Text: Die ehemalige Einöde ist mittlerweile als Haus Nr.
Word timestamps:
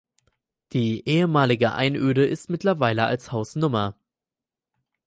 Die 0.73 1.07
ehemalige 1.07 1.73
Einöde 1.75 2.25
ist 2.25 2.49
mittlerweile 2.49 3.05
als 3.05 3.31
Haus 3.31 3.55
Nr. 3.55 3.93